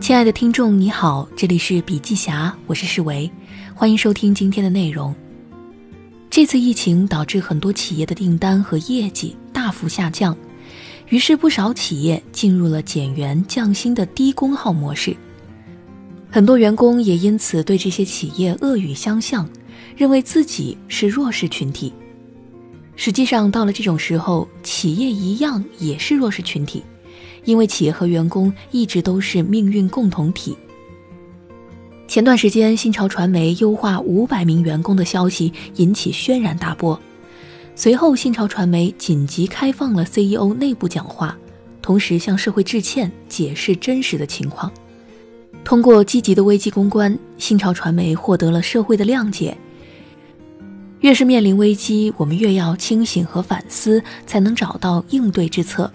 [0.00, 3.30] 亲爱的听众，你好，这里是笔记侠，我是世维，
[3.74, 5.14] 欢迎收听今天的内容。
[6.28, 10.36] 这次疫情导致很多企业的订单和业绩大幅下降，
[11.08, 15.16] 于是不少企业进入了减员降薪的低功耗模式。
[16.30, 19.48] 很多员工也因此对这些企业恶语相向，
[19.96, 21.92] 认为自己是弱势群体。
[22.96, 26.82] 实际上，到了这种时候，企业一样也是弱势群体。
[27.44, 30.56] 因为企业和员工一直都是命运共同体。
[32.06, 36.98] 前段时间，新潮传媒优化五百名员工的消息引起轩然大波，
[37.74, 41.36] 随后新潮传媒紧急开放了 CEO 内部讲话，
[41.82, 44.72] 同时向社会致歉，解释真实的情况。
[45.64, 49.54] 通过积极的危机公关，新潮传媒获得了社会的谅解。
[51.00, 55.92] 越是面临危机，我们越要清醒和反思，才能找到应对之策。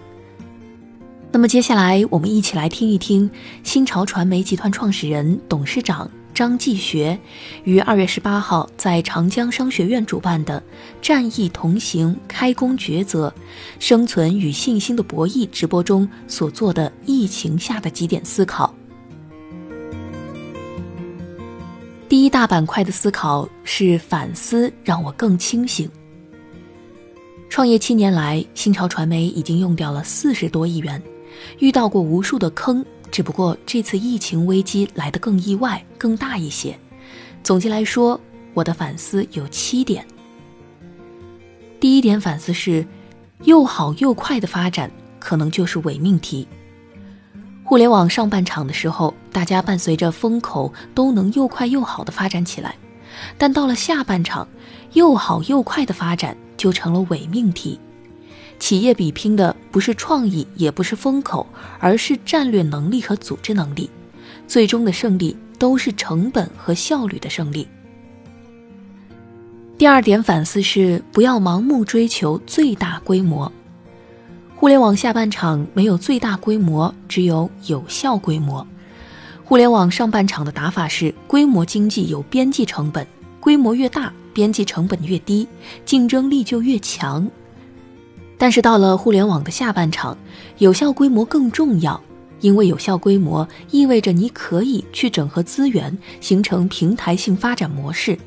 [1.34, 3.28] 那么接下来，我们一起来听一听
[3.64, 7.18] 新潮传媒集团创始人、董事长张继学
[7.64, 10.62] 于二月十八号在长江商学院主办的
[11.02, 13.34] “战役同行，开工抉择，
[13.80, 18.72] 生存与信心的博弈”直播中所做的疫情下的几点思考。
[22.08, 25.90] 第一大板块的思考是反思，让我更清醒。
[27.48, 31.02] 创业七年来，新潮传媒已经用掉了四十多亿元。
[31.58, 36.78] 遇到过无数的坑，只不过这次疫情危机来得更意外、更大一些。
[37.42, 38.20] 总结来说，
[38.54, 40.06] 我的反思有七点。
[41.78, 42.86] 第一点反思是，
[43.42, 46.48] 又好又快的发展可能就是伪命题。
[47.62, 52.76] 互联网上半场的时候，大家伴随着风口都能又快又好的发展起来，
[53.36, 54.46] 但到了下半场，
[54.92, 57.78] 又好又快的发展就成了伪命题。
[58.58, 61.46] 企业比拼的不是创意，也不是风口，
[61.78, 63.90] 而是战略能力和组织能力。
[64.46, 67.66] 最终的胜利都是成本和效率的胜利。
[69.76, 73.50] 第二点反思是不要盲目追求最大规模。
[74.54, 78.66] 互联网下半场没有最大规模，只有有效规模。
[79.44, 83.06] 互联网上半场的打法是规模经济有边际成本，
[83.40, 85.46] 规模越大，边际成本越低，
[85.84, 87.28] 竞争力就越强。
[88.36, 90.16] 但是到了互联网的下半场，
[90.58, 92.00] 有效规模更重要，
[92.40, 98.18] 因为有效规模意味着你可以去整合资源，形成平台性发展模式。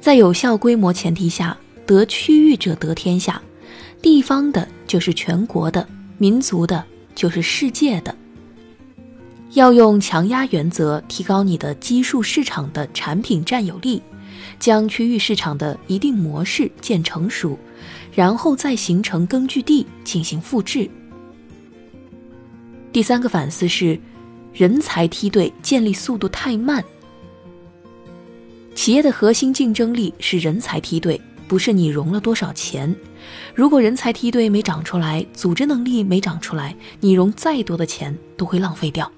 [0.00, 1.56] 在有效规模前提下，
[1.86, 3.40] 得区域者得天下，
[4.00, 5.86] 地方的就是全国的，
[6.18, 6.82] 民族的
[7.14, 8.14] 就是世界的。
[9.52, 14.00] 要用强压原则提高你的基数市场的产品占有率，
[14.58, 17.58] 将区域市场的一定模式建成熟。
[18.14, 20.88] 然后再形成根据地进行复制。
[22.92, 23.98] 第三个反思是，
[24.52, 26.84] 人才梯队建立速度太慢。
[28.74, 32.94] 企业的核心竞争力是人才梯队，不是你融了多少钱。
[33.54, 39.10] 如果人才梯队没长出来，组织能力没长出来，你融再多的钱都会浪费掉。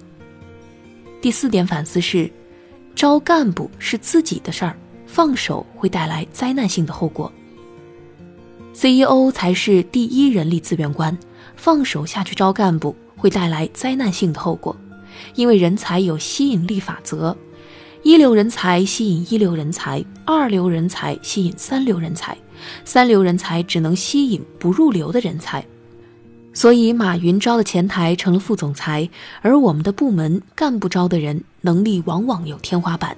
[1.21, 2.31] 第四点反思是，
[2.95, 4.77] 招干部是自己的事儿，
[5.07, 7.33] 放手会带来灾难性的后果。
[8.75, 11.17] CEO 才是第一人力资源官，
[11.55, 14.77] 放手下去招干部会带来灾难性的后果，
[15.37, 17.35] 因为人才有吸引力法则，
[18.03, 22.37] 一流人才吸引一流人才，二流人才吸引三流人才，
[22.85, 25.65] 三流人才只能吸引不入流的人才，
[26.53, 29.09] 所以马云招的前台成了副总裁，
[29.41, 33.17] 而我们的部门干部招的人能力往往有天花板。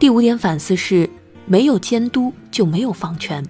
[0.00, 1.08] 第五点反思是，
[1.46, 3.42] 没有监督就没有放权。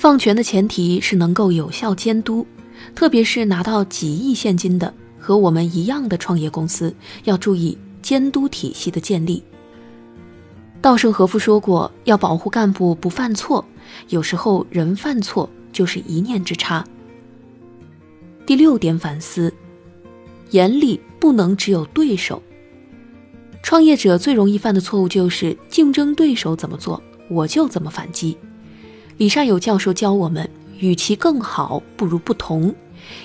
[0.00, 2.46] 放权的前提是能够有效监督，
[2.94, 9.42] 特别是拿到几亿现金的和我们一样的创业公司，要注意监督体系的建立。
[10.80, 13.62] 稻盛和夫说过，要保护干部不犯错，
[14.08, 16.82] 有时候人犯错就是一念之差。
[18.46, 19.52] 第六点反思，
[20.48, 22.42] 严厉不能只有对手。
[23.62, 28.34] 创业者最容易犯的错误就是竞争对手怎么做，我就怎么反击。
[29.20, 32.74] 李善友教授教我们，与其更好，不如不同，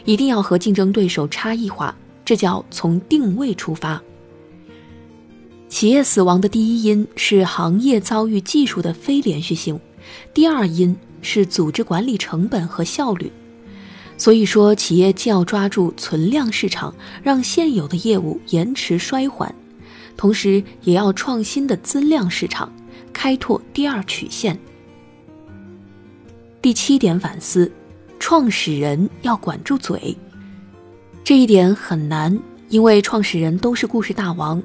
[0.04, 1.96] 一定要和竞争对手差异化，
[2.26, 4.02] 这叫从定位出发。
[5.70, 9.80] 企业死亡的第一因是行业遭遇技术的非连续性，
[10.34, 13.32] 第二因是组织管理成本和效率。
[14.18, 16.94] 所以说，企业既要抓住存量市场，
[17.24, 19.56] 让现有的业务延迟衰缓，
[20.18, 22.70] 同时也要创新的增量市场，
[23.14, 24.60] 开拓第二曲线。
[26.66, 27.72] 第七点反思，
[28.18, 30.18] 创始人要管住嘴。
[31.24, 32.36] 这一点很难，
[32.70, 34.60] 因为创始人都是故事大王。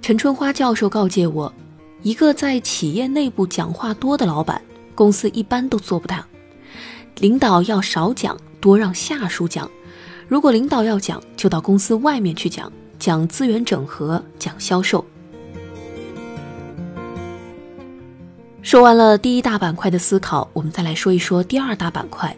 [0.00, 1.52] 陈春花教授告诫我，
[2.00, 4.62] 一个在企业内部讲话多的老板，
[4.94, 6.26] 公司一般都做不大。
[7.18, 9.70] 领导要少讲，多让下属讲。
[10.28, 15.04] 如果领导要讲，就到公司外面去讲，讲资源整合，讲销售。
[18.66, 22.36] 说完了第一大板块的思考，我们再来说一说第二大板块：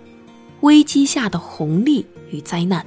[0.61, 2.85] 危机下的红利与灾难。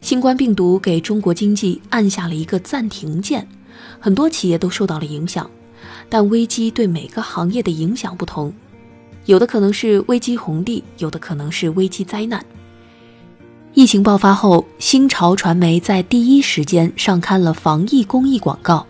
[0.00, 3.46] 新冠病毒给中国经济按下了一个暂停键，
[4.00, 5.50] 很多企业都受到了影响。
[6.08, 8.50] 但危机对每个行业的影响不同，
[9.26, 12.42] 有的可能是危机红利，有的可能是危机灾难。
[13.74, 18.86] 疫情爆发后，新潮传媒在第一时间上刊了防疫公益广告。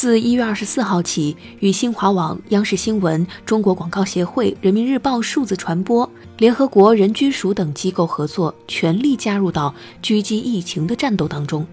[0.00, 11.66] 自一月二十四号起，与新华网、央视新闻、中国广告协会、人民日报数字传播、联合国人居署等机构合作，全力加入到狙击疫情的战斗当中。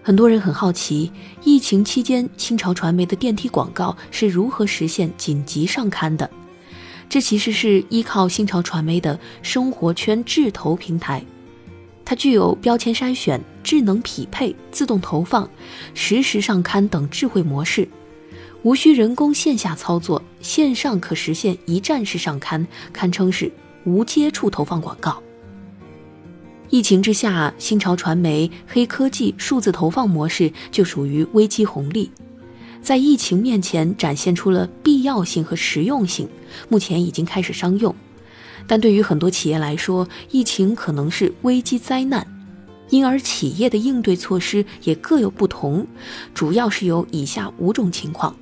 [0.00, 1.10] 很多人很好奇，
[1.42, 6.30] 疫情期间新潮传媒的电梯广告是如何实现紧急上刊的？
[7.08, 11.24] 这其实是依靠新潮传媒的生活圈智投平台。
[12.08, 15.46] 它具有标签筛选、智能匹配、自动投放、
[15.92, 17.86] 实时上刊等智慧模式，
[18.62, 23.52] 无需人工线下操作，线上可实现一站式上刊，堪称是
[23.84, 25.22] 无接触投放广告。
[26.70, 32.10] 疫情之下，新潮传媒黑科技数字投放模式就属于危机红利，
[32.80, 36.26] 在疫情面前展现出了必要性和实用性，
[36.70, 37.94] 目前已经开始商用。
[38.68, 42.24] 但对于很多企业来说，疫情可能是危机灾难，
[42.90, 45.86] 因而企业的应对措施也各有不同，
[46.34, 48.36] 主要是有以下五种情况。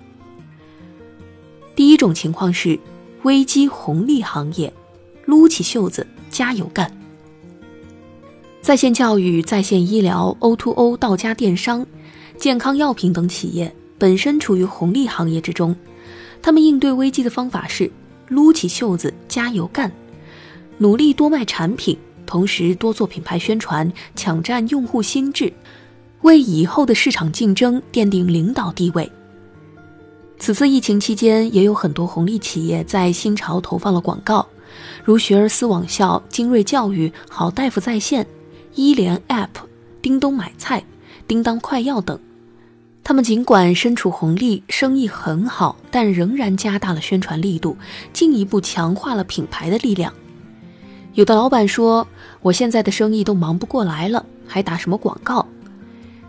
[1.77, 2.79] 第一种情况是
[3.23, 4.73] 危机红利行业，
[5.27, 6.91] 撸起袖子加油干。
[8.61, 11.87] 在线教育、在线医疗、O2O 到家电商、
[12.37, 15.77] 健康药品等企业本身处于红利行业之中，
[16.43, 17.89] 他们应对危机的方法是
[18.27, 19.93] 撸起袖子加油干。
[20.79, 21.97] 努力多卖产品，
[22.27, 25.53] 同时多做品牌宣传，抢占用户心智，
[26.23, 29.11] 为以后的市场竞争奠定领导地位。
[30.39, 34.47] 此次疫情期间，也有很多红利企业在新潮投放了广告，
[35.03, 38.27] 如学而思网校、精锐教育、好大夫在线、
[38.75, 39.49] 医联 App、
[40.03, 40.85] 叮咚买菜、
[41.27, 42.21] 叮当快药等。
[43.03, 47.79] 他们尽管身处红利，生意很好，但仍然加大了宣传力度，
[48.13, 50.13] 进一步强化了品牌的力量。
[51.17, 52.07] 有的老板说
[52.43, 55.47] ：“我现在的生意都忙不过来了，还打什么广告？”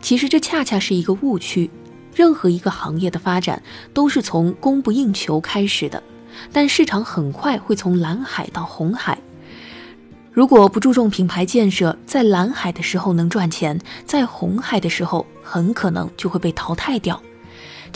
[0.02, 1.70] 其实这恰恰是一个误区。
[2.16, 3.62] 任何一个行业的发展
[3.94, 6.02] 都是从供不应求开始的，
[6.54, 9.20] 但市场很快会从蓝海到红海。
[10.32, 17.22] 如果不注重品牌建设，在蓝海的时候能赚钱，在红海的时候很可能就会被淘汰掉。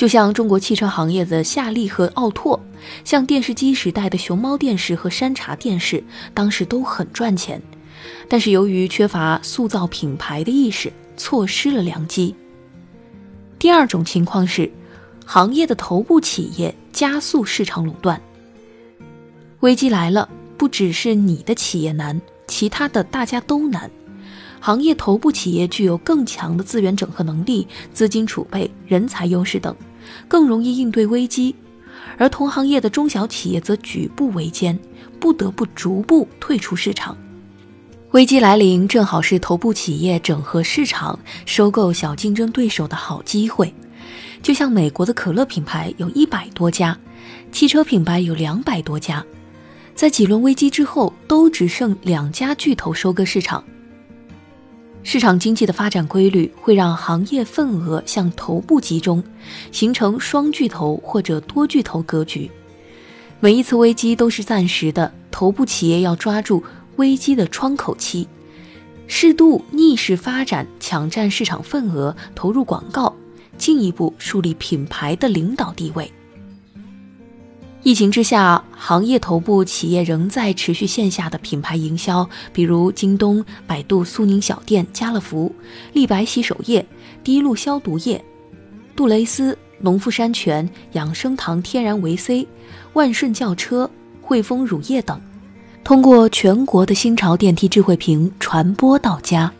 [0.01, 2.59] 就像中国汽车行业的夏利和奥拓，
[3.03, 6.03] 像电视机时代的熊猫电视和山茶电视，
[6.33, 7.62] 当时都很赚钱，
[8.27, 12.33] 但是由于缺乏塑造品牌的意识，错失了良机。
[13.59, 14.71] 第二种情况是，
[15.24, 18.19] 行业的头部企业加速市场垄断。
[19.59, 20.27] 危机来了，
[20.57, 23.92] 不只是你的企业难，其他的大家都难。
[24.60, 29.75] 行业头部企业具有更强的资源整合能力、资金储备、人才优势等，
[30.27, 31.53] 更容易应对危机；
[32.17, 34.77] 而同行业的中小企业则举步维艰，
[35.20, 37.17] 不得不逐步退出市场。
[38.12, 43.74] 危机来临，正好是头部企业整合市场、收购小竞争对手的好机会。
[44.41, 46.98] 就像美国的可乐品牌有一百多家，
[47.51, 49.24] 汽车品牌有两百多家，
[49.96, 53.63] 在几轮危机之后，都只剩两家巨头收割市场。
[55.03, 59.22] 市场经济的发展规律会让行业份额向头部集中，
[59.72, 62.50] 形成双巨头或者多巨头格局。
[63.39, 66.63] 每一次危机都是暂时的，头部企业要抓住
[66.98, 68.27] 危机的窗口期，
[69.08, 73.13] 适度逆势发展，抢占市场份额，投入广告，
[73.58, 76.10] 进一步树立品牌的领导地位。
[77.83, 85.51] 疫情之下，行业头部企业仍在持续线下的品牌营销，比如京东、百度、苏宁小店、家乐福、
[85.93, 86.85] 立白洗手液、
[87.23, 88.23] 滴露消毒液、
[88.95, 92.47] 杜蕾斯、农夫山泉、养生堂天然维 C、
[92.93, 93.89] 万顺轿车、
[94.21, 95.19] 汇丰乳业等，
[95.83, 99.51] 通过全国的新潮电梯智慧屏传播到家。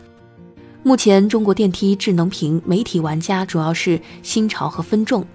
[0.84, 5.26] 目前，中国电梯智能屏媒体玩家主要是新潮和分众。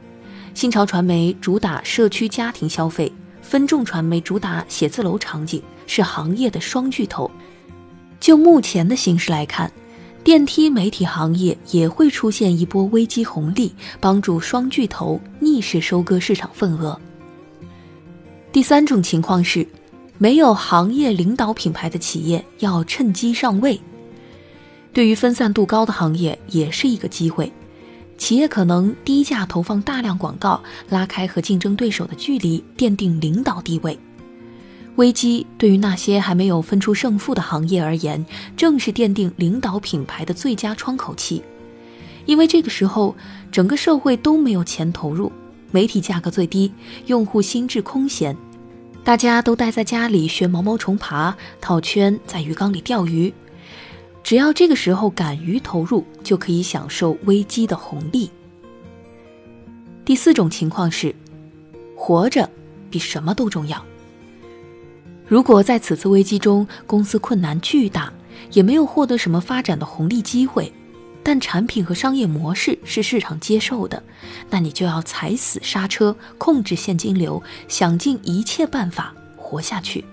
[0.58, 7.30] 新潮传媒主打社区家庭消费，分众传媒主打写字楼场景，是行业的双巨头。
[8.20, 9.72] 就目前的形势来看，
[10.24, 17.00] 电梯媒体行业也会出现一波危机红利，帮助双巨头逆势收割市场份额。
[18.52, 19.64] 第三种情况是，
[20.18, 23.80] 没有行业领导品牌的企业要趁机上位。
[24.92, 27.54] 对于分散度高的行业，也是一个机会。
[28.18, 33.98] 企业可能低价投放大量广告，拉开和竞争对手的距离，奠定领导地位。
[34.96, 38.26] 危机对于那些还没有分出胜负的行业而言，
[38.58, 41.44] 正是奠定领导品牌的最佳窗口期。
[42.26, 43.16] 因为这个时候，
[43.52, 45.32] 整个社会都没有钱投入，
[45.70, 46.72] 媒体价格最低，
[47.06, 48.36] 用户心智空闲，
[49.04, 53.32] 大家都待在家里学毛毛虫爬、套圈，在鱼缸里钓鱼。
[54.28, 58.30] 只要这个时候敢于投入，就可以享受危机的红利。
[60.04, 61.16] 第四种情况是，
[61.96, 62.50] 活着
[62.90, 63.82] 比什么都重要。
[65.26, 68.12] 如果在此次危机中公司困难巨大，
[68.52, 70.74] 也没有获得什么发展的红利机会，
[71.24, 74.04] 但产品和商业模式是市场接受的，
[74.50, 80.04] 那你就要踩死刹车，控制现金流，想尽一切办法活下去。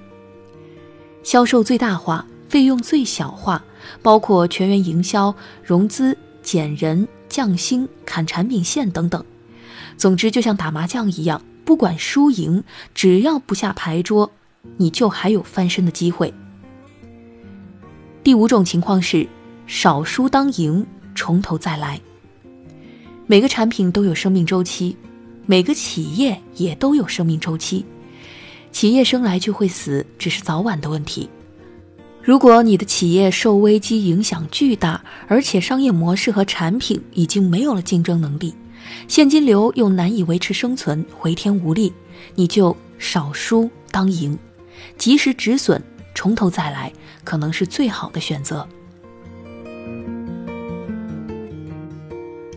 [1.24, 3.64] 销售最大化，费用最小化。
[4.02, 9.24] 包括全员营销、融资、减人、降薪、砍产品线等等。
[9.96, 12.62] 总之，就像打麻将一样，不管输赢，
[12.94, 14.30] 只要不下牌桌，
[14.76, 16.32] 你就还有翻身的机会。
[18.22, 19.26] 第五种情况是
[19.66, 22.00] 少输当赢，从头再来。
[23.26, 24.96] 每个产品都有生命周期，
[25.46, 27.84] 每个企业也都有生命周期。
[28.72, 31.30] 企业生来就会死，只是早晚的问题。
[32.24, 38.54] 如果你的企业受危机影响巨大，而且商业模式和产品已经没有了竞争能力，
[39.06, 41.92] 现金流又难以维持生存，回天无力，
[42.34, 44.38] 你就少输当赢，
[44.96, 45.82] 及时止损，
[46.14, 46.90] 从头再来，
[47.24, 48.66] 可能是最好的选择。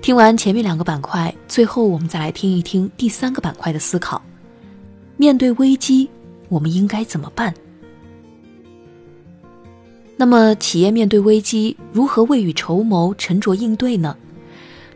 [0.02, 4.22] 听完前面两个板块，最后我们再来听一听第三个板块的思考：
[5.18, 6.10] 面对危机，
[6.48, 7.54] 我们应该怎么办？
[10.20, 14.18] 那么，企业面对危机如何未雨绸缪、沉着应对呢？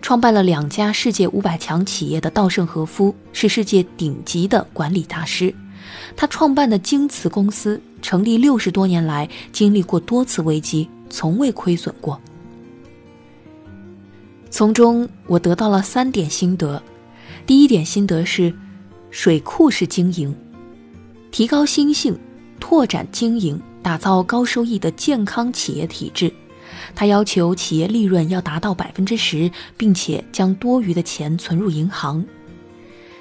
[0.01, 5.53] 创办了两家世界五百强企业的稻盛和夫是世界顶级的管理大师，
[6.15, 12.19] 他创办的京瓷公司成立六十多年来，经历过多次危机，从未亏损过。
[14.49, 16.81] 从中我得到了三点心得：
[17.45, 18.51] 第一点心得是，
[19.11, 20.35] 水库式经营，
[21.29, 22.17] 提高心性，
[22.59, 23.61] 拓展经营。
[23.83, 26.31] 打造高收益的健康企业体制，
[26.95, 32.23] 他要求企业利润要达到百分之十，并且将多余的钱存入银行。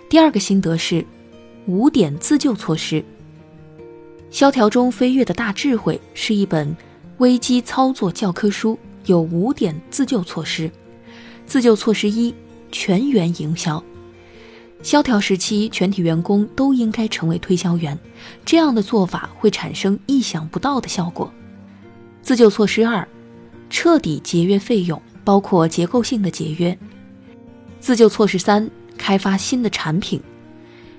[0.09, 1.05] 第二个心得是
[1.67, 3.05] 五点自救措施。
[4.31, 6.77] 萧条中飞跃的大智慧是一本
[7.19, 10.71] 危机操作教科书，有五点自救措施。
[11.47, 12.35] 自救措施一：
[12.71, 13.83] 全员营销。
[14.83, 17.99] 萧条时期，全体员工都应该成为推销员，
[18.47, 21.31] 这样的做法会产生意想不到的效果。
[22.23, 23.07] 自救措施二：
[23.69, 26.77] 彻底节约费用，包括结构性的节约。
[27.79, 30.21] 自救措施三：开发新的产品。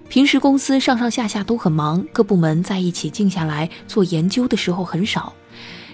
[0.10, 5.34] 平时公司上上下下都很忙，各部门在一起静下来做研究的时候很少。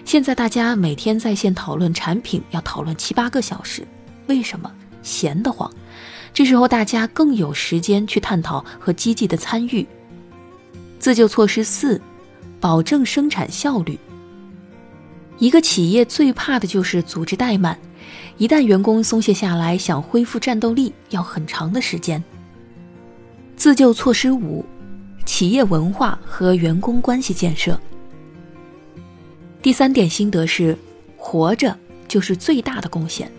[0.04, 3.86] 现在大家每天在线讨论产品，要讨论七八个小时，
[4.26, 4.70] 为什么？
[5.02, 5.70] 闲得慌。
[6.32, 9.86] 这时候大家更有时间去探讨和积极的参与。
[10.98, 12.00] 自救措施四，
[12.60, 13.98] 保证生产效率。
[15.38, 17.78] 一个企业最怕的就是组织怠慢，
[18.36, 22.22] 一旦员工松懈下来，想恢复战斗力要很长的时间。
[23.56, 24.64] 自救措施五，
[25.24, 27.78] 企业文化和员工关系建设。
[29.62, 30.76] 第三点心得是，
[31.16, 31.76] 活着
[32.08, 33.30] 就是最大的贡献。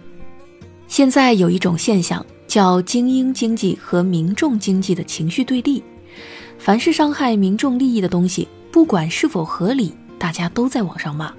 [0.90, 2.26] 现在有一种现象。
[2.50, 5.84] 叫精英经济和民众经济的情绪对立，
[6.58, 11.32] 凡是伤害民众利益的东西，不管是否合理，大家都在网上骂。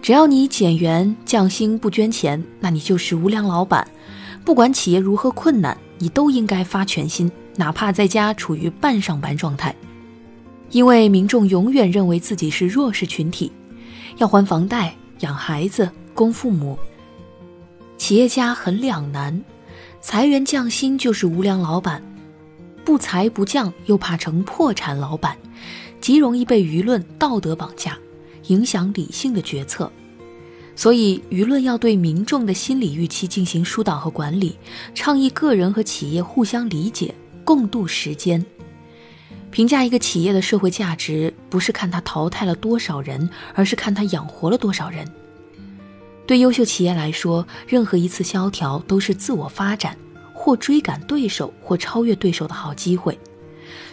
[0.00, 3.84] 只要你减员降薪不捐钱，那你就是无良老板。
[4.44, 9.74] 不管企业如何困难，你都应该发全薪，哪怕在家处于半上班状态。
[10.70, 13.50] 因为民众永远认为自己是弱势群体，
[14.18, 16.78] 要还房贷、养孩子、供父母，
[18.10, 19.40] 企业家很两难。
[20.00, 22.02] 裁员降薪就是无良老板，
[22.84, 25.38] 不裁不降又怕成破产老板，
[26.00, 27.96] 极容易被舆论道德绑架，
[28.48, 29.88] 影响理性的决策。
[30.74, 34.58] 所以，舆论要对民众的心理预期进行疏导和管理，
[34.92, 37.14] 倡议个人和企业互相理解，
[37.44, 38.44] 共度时间。
[39.52, 45.08] 评价一个企业的社会价值，不是看它淘汰了多少人，而是看它养活了多少人。
[46.30, 49.96] 对优秀企业来说，任何一次萧条都是自我发展
[50.32, 53.18] 或追赶对手或超越对手的好机会，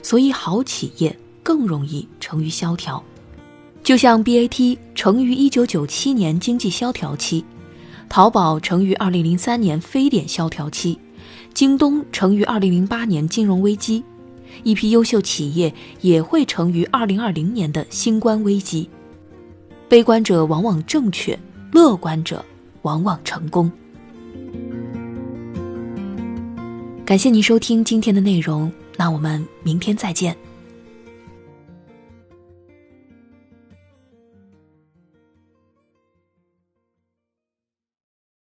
[0.03, 3.03] 所以好企业更容易成于萧条。
[3.83, 7.43] 就像 BAT 成于1997年经济萧条期，
[8.07, 10.99] 淘宝成于2003年非典萧条期，
[11.55, 14.03] 京东成于2008年金融危机。
[14.61, 18.87] 一批优秀企业也会成于2020年的新冠危机。
[19.89, 21.39] 悲观者往往正确，
[21.77, 22.43] 乐观者
[22.81, 23.71] 往往成功。
[27.05, 30.35] 感谢您收听今天的内容，那我们明天再见。